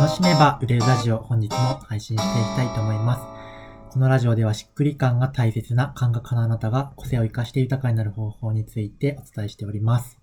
[0.00, 3.92] 楽しめば売れるラジオ本日も配信していきたいと思います。
[3.92, 10.18] このラジオではしっくり感が大切な感覚のあなたが個性を活かして豊かになる方法についてお伝えしております。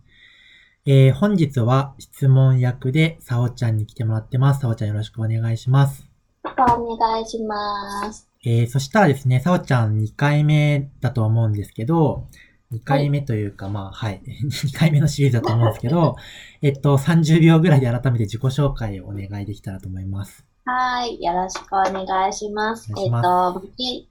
[0.88, 4.62] えー、本日は質問役でさおちゃんに来てもらってます。
[4.62, 6.08] さおちゃんよろしくお願いします。
[6.44, 8.28] お願いします。
[8.44, 12.26] えー、そしたらですね、さおちゃん2回目だと思うんですけど、
[12.74, 14.22] 2回目というか、はい、まあ、はい。
[14.44, 16.16] 2回目のシリーズだと思うんですけど、
[16.62, 20.46] えっと、30秒ぐらいで改めて自己紹介をお願いできたらと思います。
[20.66, 21.22] はい。
[21.22, 22.92] よろしくお願いします。
[22.92, 24.10] ますえっと、向き、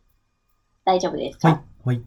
[0.85, 1.49] 大丈夫ですか？
[1.49, 1.61] はい。
[1.87, 2.03] はい。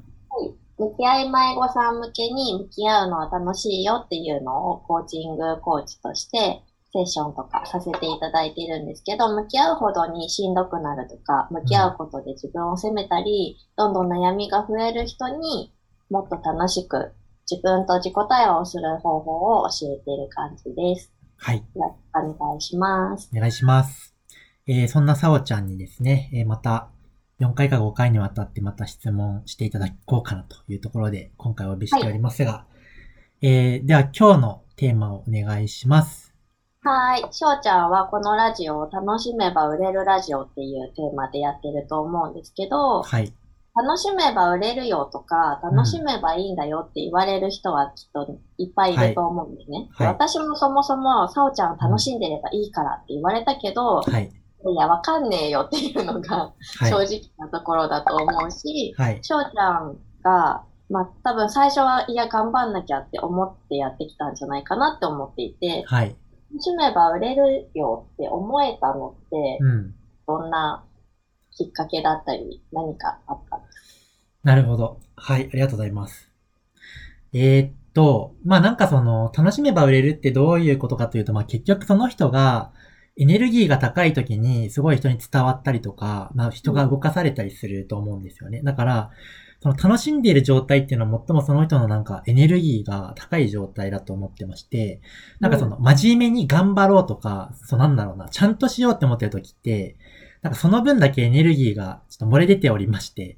[0.80, 15.74] 向き合い迷子さん向けに向き合うのは楽しいよっていうのをコーチングコーチとしてセッションとかさせていただいているんですけど、向き合うほどにしんどくなるとか、向き合うことで自分を責めたり、どんどん悩みが増える人に
[16.10, 17.12] もっと楽しく
[17.50, 21.12] 自分と自己対話をする方法を教えている感じです。
[21.38, 21.58] はい。
[21.58, 23.30] よろしくお願いします。
[23.34, 24.16] お願いします。
[24.68, 26.90] えー、そんなさおちゃんにですね、えー、また
[27.40, 32.66] 4回か5回にわたってまた質問していただこうかなというところで今回お呼びしておりますが、は
[33.42, 36.34] い、えー、では今日のテーマをお願いします。
[36.82, 37.28] はい。
[37.32, 43.34] しょうちゃんはこのラジオを楽しめば売れるラジオっていうテーマでやってると思うんですけど、はい。
[43.82, 49.90] 楽しめば売れるよとか、楽しめばいいんだよって言われる人はきっといっぱいいると思うんですね。
[49.94, 66.16] はいはい、私もそもそも、さおちゃん楽しんでればいいからって言われたけど、はい、いや、わかんねえよっていうのが正直なところだと思うし、はい、しょうちゃんが、まあ多分最初はいや頑張んなきゃって思ってやってきたんじゃないかなって思っていて、はい、
[66.52, 69.96] 楽しめば売れるよって思えたのって、うん、
[70.28, 70.84] どんな
[71.60, 75.02] きっかけだったり、何かあったんですなるほど。
[75.18, 76.32] はい、ありがとうございます。
[77.34, 82.72] えー、っと、まあなんかその、楽しめば売れるってどういうことかというと、まあ結局その人が、
[83.18, 88.62] エネルギーが高い時にすごい人に伝わったりとか、まあ人が動かされたりすると思うんですよね。
[88.64, 89.12] だから、
[89.62, 95.02] その楽しんでいる状態っていうのは最もその人のなんかエネルギーが高い状態だと思ってまして、
[95.42, 99.98] なんかその真面目に頑張ろうとか、そうなんだろうな、ちゃんとしようって思ってる時って、
[100.42, 103.38] なんかその分だけエネルギーがちょっと漏れ出ておりまして、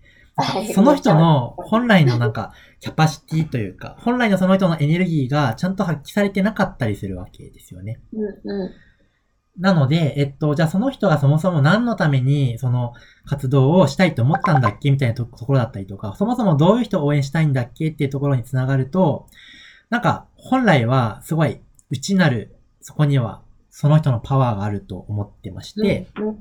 [0.74, 8.00] その人の本来のなんかキャパシティというか、本来のその人のエネルギーがちゃんと発揮されてなかったりするわけですよね。
[8.14, 8.72] うんうん。
[9.60, 12.94] なので、えっと、じゃあその人がそもそも何のためにその
[13.26, 19.28] 活動をしたいと思ったんだっけみたいなところだったりとか、そもそもどういう人を応援したいんだっけっていうところにつながると、
[19.90, 26.40] なんか本来はすごい内なる、そこにはその人のパワーがあると思ってまして、うんうん、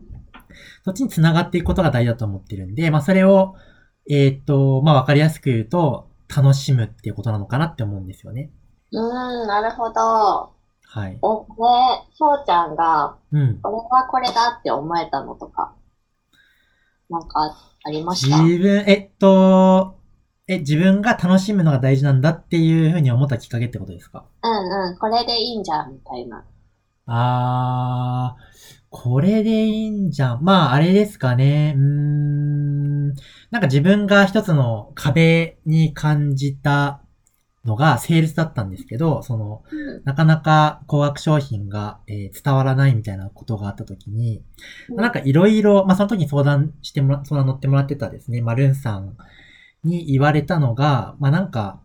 [0.85, 3.55] そっちにつながっていくことが大事だと思ってるんで、まあそれを、
[4.09, 8.51] えー、っと、まあわかりやすく言うと、楽しむっていうことなのかなって思うんですよね。
[8.93, 10.53] うん、なるほど。
[10.93, 11.11] はい。
[11.11, 13.61] え、で、しょうちゃんが、うん。
[13.63, 15.75] 俺はこれだって思えたのとか、
[17.09, 18.43] なんかありました？
[18.43, 19.97] 自分、えっと、
[20.49, 24.25] え、自分が楽しむのが大事なんだっていうふうに思ったきっかけってことですか？
[24.43, 26.45] うんうん、これでいいんじゃん、みたいな。
[27.07, 28.43] あー、
[28.91, 30.43] これでいいんじゃん。
[30.43, 31.75] まあ、あれですかね。
[31.77, 33.09] うーん。
[33.51, 37.01] なんか自分が一つの壁に感じた
[37.65, 39.63] のがセールスだったんですけど、その、
[40.05, 44.43] なかなか高額商品が、えー、伝わらないみたいなことがあった時に、
[44.89, 49.17] なんかいろいろ、まあその時に相談してもら、相談乗ってもらってたですね、まあルンさん
[49.85, 51.81] に言われたのが、まあなんか、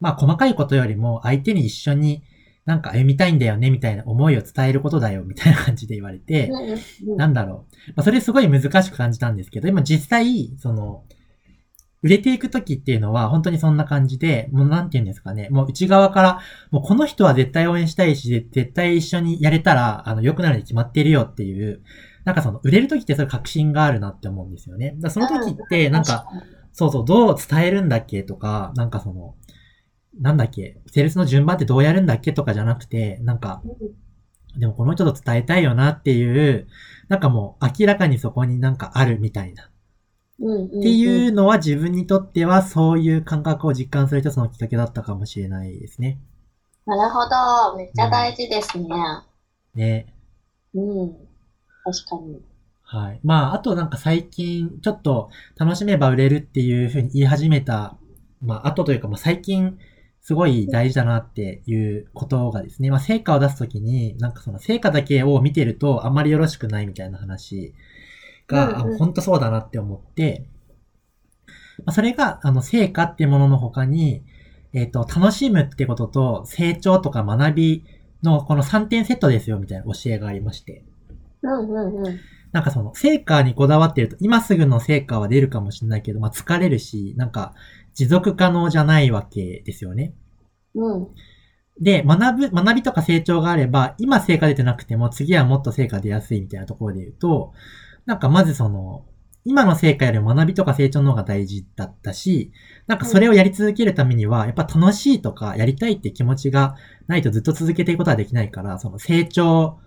[0.00, 2.22] まあ細かいことよりも相手に一緒に
[2.68, 6.50] なんか読みたいんだよねみたいな思いを伝えることだよみたいな感じで言われて、
[7.16, 7.92] なんだろう。
[7.96, 11.02] まあそれすごい難しく感じたんですけど、今実際、その、
[12.02, 16.40] 売れていくときっていうのは本当にそんな感じで、もうなんて言うんですかね、もう内側から、
[16.70, 21.80] もうこの人は絶対応援したいし、絶対一緒にやれたら、あの、良くなるに決まっているよっていう、
[22.26, 24.94] なんかその、売れるときってそれ確信があるなって思うんですよね。
[24.98, 26.26] だその時って、なんか、
[26.72, 29.36] そうそう、どう伝えるんだっけとか、なんかその、
[30.18, 33.62] なんだっけ、セールスの順番ってどうやるんだっけとかじゃなくて、なんか、
[34.58, 36.66] でもこの人と伝えたいよなっていう、
[37.08, 39.64] なんかもう明らかにそこになんかあるみたいな。
[39.64, 46.20] っていうのは自分にとってはそういう感覚を実感する一つのきっかけだったかもしれないですね。
[46.86, 47.76] なるほど。
[47.76, 48.86] めっちゃ大事ですね。
[49.74, 50.14] うん、ね。
[50.74, 51.12] うん。
[51.84, 52.40] 確かに。
[52.82, 53.20] はい。
[53.22, 57.98] まあ、あとなんか最近、ちょっと楽しめば売れるっていうふうに言い始めた、
[58.40, 59.76] まあ、あとというか、まあ最近、
[60.28, 67.72] すごい大事だなっていうことがですね、まあ成果を出すときに、なんかその成果だけを見てるとあんまりよろしくないみたいな話
[68.46, 70.46] が、うんうん、本当そうだなって思って、
[71.78, 74.22] まあ、それが、あの、成果っていうものの他に、
[74.74, 77.84] えっ、ー、と、楽しむってことと、成長とか学び
[78.22, 80.84] のこの3点セットですよ、みたいな教えがありまして。
[81.40, 82.20] うんうんうん。
[82.52, 87.54] なんかその、成果にこだわってると、今すぐの成果は出るかもしれないけど、まあ疲れるし、なんか、
[87.94, 90.14] 持続可能じゃないわけですよね。
[90.74, 91.08] うん。
[91.80, 97.52] で、学ぶ、学びとか成長があれば、今成果出てなくても、次はもっと成果出やすいみたいなところで言うと、
[98.06, 99.04] なんかまずその、
[99.44, 102.52] 今の成果よりも学びとか成長の方が大事だったし、
[102.86, 109.78] なんかそれをやり続けるためには、やっぱ楽しいとかやりたいって気持ちがないとずっと続けていくことはできないから、その成長、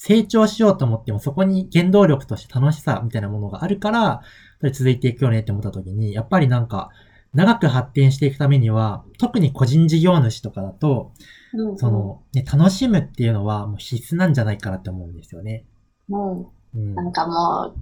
[0.00, 4.22] 成長しようと思ってもそこに原動力として楽しさみたいなものがあるから、
[4.60, 6.90] それ続いていくよねって思った時に、やっぱりなんか、
[7.34, 11.12] 長く発展していくためには、特に個人事業主とかだと、
[11.52, 15.66] うんうん、その、ね、楽しむっていうのはもう必須なんじゃないかなって思うんですよね。
[16.08, 16.46] うん。
[16.74, 17.78] うん、なんかもう、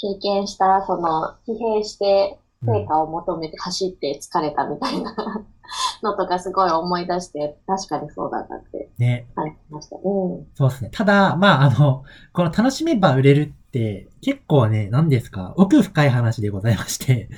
[0.00, 5.14] 経験した、その、疲弊して成果を求めて走って疲れたみたいな、
[6.02, 8.90] のとかすごい思い出して、確かにそうだなって。
[8.98, 9.26] ね。
[9.34, 9.96] 感じました。
[9.96, 10.46] うん。
[10.54, 10.90] そうですね。
[10.92, 17.28] ただ、まあ、あの、この楽しめば売れるって、結構ね、何ですか、奥深い話でございまして、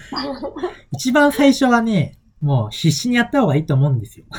[0.93, 4.27] 一番最初はね、もう必死にやった方がいいと思うんですよ。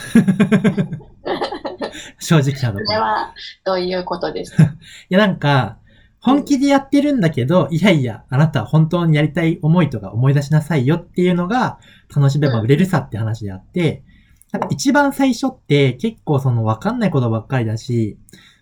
[2.19, 2.85] 正直なところ。
[2.85, 3.33] それは、
[3.65, 4.63] どういうことですか？
[4.63, 4.67] い
[5.09, 5.77] や、なんか、
[6.19, 11.79] 本気でやってるんだけど、いやいや、あなたは本当にやりたい思いとか思い出しなさいよっていうのが、
[12.13, 14.03] 楽しめば売れるさって話であって、
[14.51, 18.17] なんか一番最初って結構そのわかんないことばっかりだし、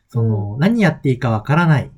[0.07, 1.90] その何やっていいかわからないっ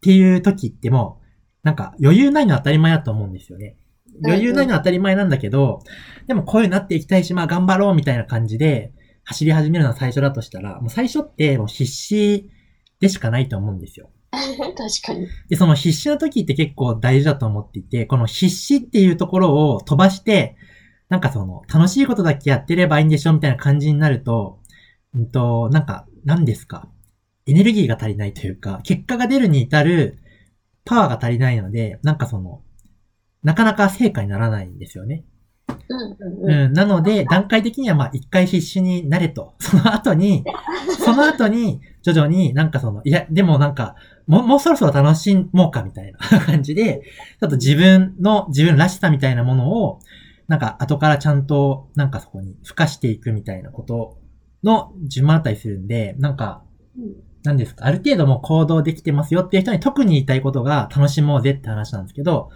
[0.00, 1.20] ていう時っても
[1.62, 3.76] なんか余裕ないのは当たり前だと思うんですよね。
[4.24, 5.80] 余裕ないのは当たり前なんだけど、
[6.26, 8.92] でもこういうなっていきたいし、まあ頑張ろうみたいな感じで
[9.24, 12.50] 走り始めるのは最初だとしたら、もう最初ってもう必死
[13.00, 14.10] でしかないと思うんですよ。
[14.76, 15.28] 確かに。
[15.48, 20.56] で、その必死な時って結構大事だと思っていて、この必死っていうところを飛ばして、
[21.10, 24.60] なんかその、楽しいことだけやってればいいんでしょみたいな感じになると、
[25.14, 26.88] うんと、なんか、何ですか？
[27.46, 30.18] エネルギーが足りないというか、結果が出るに至る
[30.84, 32.62] パワーが足りないので、なんかその、
[33.42, 35.24] なかなか成果にならないんですよね。
[36.42, 39.54] うん、うん、なので、段階的にはまあ一回必死になれと。
[39.60, 40.44] その後に、
[40.98, 43.94] その後に、徐々になんかその、いや、でもなんか、
[44.26, 47.02] もう、もうそろそろ楽しもうかみたいな 感じで、
[47.40, 50.00] ちょっと自分の、自分らしさみたいなものを、
[50.48, 54.18] なんか後からちゃんと、なんかそこに付加していくみたいなこと
[54.64, 56.62] の順番あったりするんで、なんか、
[57.44, 62.50] 何ですか、ある程度も行動できてますよっていう人に特に言いたいことが楽しもうぜって話なんですけど、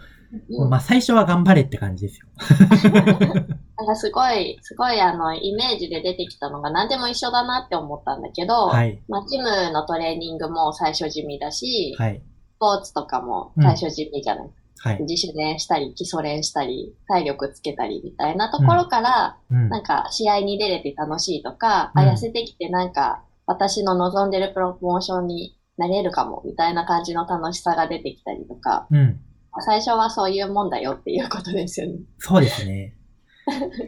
[0.49, 2.27] うん、まあ最初は頑張れって感じですよ。
[3.79, 12.23] なんかすごい、すごいあの、イメージで出てきたのが何でも一緒だなって思ったんだけど、はい、まあ、ジムのトレーニングも最初地味だし、はい、
[12.57, 29.21] スポーツとかも最初地味じゃない、うんはい、自主練したり、基礎練したり、体力つけたりみたいなところから、うん、なんか試合に出れて楽しいとか、うん、あ、痩せてきてなんか私の望んでるプロモーションになれるかもみたいな感じの楽しさが出てきたりとか、うん、
[29.61, 31.99] 最初はそういうもんだよっていうことですよね。
[32.19, 32.95] そうですね。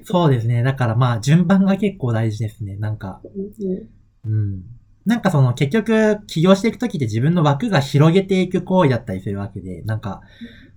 [0.05, 0.63] そうですね。
[0.63, 2.77] だからまあ、順番が結構大事ですね。
[2.77, 3.21] なんか。
[4.25, 4.63] うん。
[5.05, 10.21] なんかその結局起業していくときって自分の枠が広げていく行為だったりするわけで、なんか、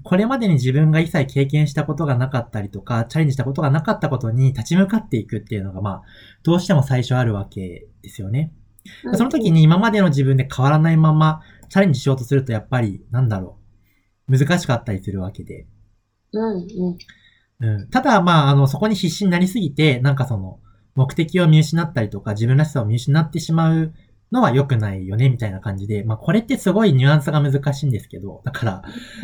[0.03, 6.01] これまでに自分が一切経験したことがなかったりとか、チャレンジしたことがなかったことに立ち向かっていくっていうのがまあ、
[6.43, 8.53] どうしても最初あるわけですよね。
[9.13, 13.60] その時に今までの自分で変わらないままチャレンジしようとするとやっぱり、なんだろう、
[14.37, 15.67] 難しかったりするわけで。
[16.33, 16.97] うん、うん。
[17.61, 17.89] うん。
[17.89, 20.59] ただ、まあ、あの、そこに必死になりすぎて、なんかその、
[20.95, 23.93] 目的を見失ったりとか、自分らしさを見失ってしまう
[24.31, 28.83] のは良くないよね、みたいな感じで、まあ、これってすごいニュアンスが難しいんですけど、だから、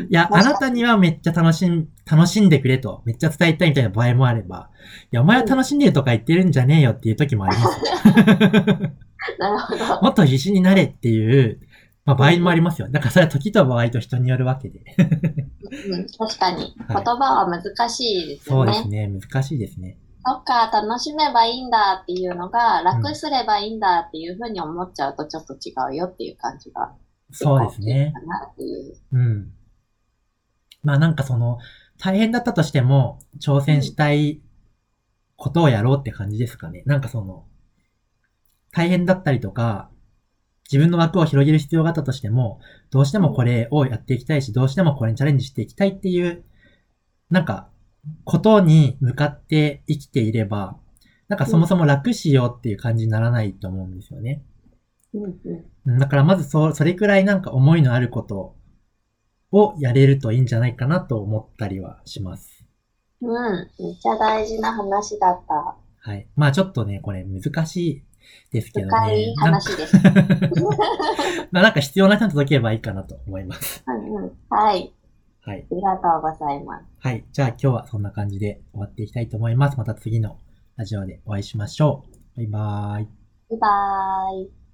[0.10, 4.70] いや、あなたにはめっちゃ楽しん、楽しんでくれと、めっちゃ伝えたいみたいな場合もあれば、
[5.12, 7.78] いや、お前は楽しんでるとか言ってるんじゃねえよっていう時もあります。
[9.40, 9.86] なるほど。
[10.04, 11.60] もっと必死になれっていう、
[12.08, 12.88] まあ、場合もありますよ。
[12.90, 14.80] だからそれは時と場合と人によるわけで。
[15.90, 16.74] うん、確かに。
[16.78, 18.84] 言葉は難しいですよね、はい。
[18.84, 19.20] そうですね。
[19.20, 19.98] 難しいですね。
[20.26, 26.96] そっか、楽しめばいいんだっていうのが、楽すればいいんだっていうふうに思っちゃうとちょっと違うよっていう感じが。
[27.34, 28.14] そうですね。
[29.12, 29.52] うん。
[30.84, 31.58] まあなんかその、
[32.00, 34.42] 大変だったとしても、挑戦したい
[35.36, 36.84] ことをやろうって感じですかね。
[36.86, 37.44] うん、なんかその、
[38.72, 39.90] 大変だったりとか、
[40.72, 42.60] 自分の枠を広げる必要があったとしても、
[42.92, 46.44] どうしてもこれをやっていきたいし、どうしてもこれにチャレンジしていきたいっていう、
[47.30, 47.70] なんか、
[48.24, 50.78] ことに向かって生きていれば、
[51.28, 54.44] なんかそもそも楽しようっていう感じにならないと思うんですよね。
[55.86, 58.56] だからまずそ、それくらいなんか思いのあること
[59.52, 62.66] をやれるといいんじゃないかなと思ったりはします。
[63.22, 63.70] うん。
[63.80, 65.76] めっちゃ大事な話だった。
[66.00, 66.28] はい。
[66.36, 68.04] まあちょっとね、これ難しい
[68.52, 68.92] ですけどね。
[68.92, 69.98] 深い話です。
[71.52, 73.84] なんか必要な人に届ければいいかなと思います。
[73.88, 74.32] うんうん。
[74.50, 74.94] はい。
[75.42, 75.66] はい。
[75.72, 76.86] ありがとうございます。
[77.00, 77.26] はい。
[77.32, 79.78] じゃあ今日はそんな感じで終わっていきたいと思います。
[79.78, 80.38] また次の
[80.76, 82.04] ラジオでお会いしましょ
[82.36, 82.38] う。
[82.38, 83.08] バイバーイ。
[83.50, 84.67] バイバーイ。